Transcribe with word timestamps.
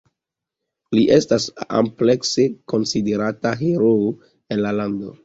Li 0.97 1.01
estas 1.17 1.43
amplekse 1.79 2.45
konsiderata 2.73 3.53
heroo 3.61 4.09
en 4.57 4.65
la 4.65 4.73
lando. 4.81 5.15